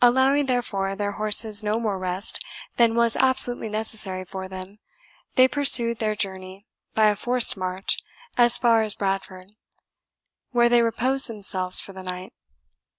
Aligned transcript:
Allowing, 0.00 0.46
therefore, 0.46 0.96
their 0.96 1.12
horses 1.20 1.62
no 1.62 1.78
more 1.78 1.98
rest 1.98 2.42
than 2.78 2.94
was 2.94 3.14
absolutely 3.16 3.68
necessary 3.68 4.24
for 4.24 4.48
them, 4.48 4.78
they 5.34 5.46
pursued 5.46 5.98
their 5.98 6.16
journey 6.16 6.66
by 6.94 7.08
a 7.08 7.16
forced 7.16 7.54
march 7.54 7.98
as 8.38 8.56
far 8.56 8.80
as 8.80 8.94
Bradford, 8.94 9.48
where 10.52 10.70
they 10.70 10.80
reposed 10.80 11.28
themselves 11.28 11.82
for 11.82 11.92
the 11.92 12.02
night. 12.02 12.32